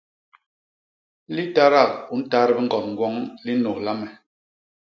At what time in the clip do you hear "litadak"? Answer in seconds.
1.35-1.91